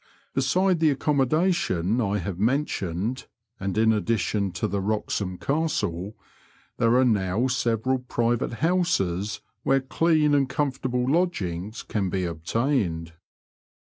Beside 0.33 0.79
the 0.79 0.89
accommodation 0.89 2.01
I 2.01 2.17
have 2.17 2.39
mentioned 2.39 3.27
(and 3.59 3.77
in 3.77 3.93
addition 3.93 4.51
to 4.53 4.67
the 4.67 4.81
Wroxham 4.81 5.37
Castle), 5.37 6.15
there 6.77 6.95
are 6.95 7.05
now 7.05 7.45
several 7.47 7.99
private 7.99 8.53
houses 8.65 9.41
where 9.61 9.79
clean 9.81 10.33
and 10.33 10.49
comfortable 10.49 11.07
lodgings 11.07 11.83
can 11.83 12.09
be 12.09 12.25
obtained. 12.25 13.13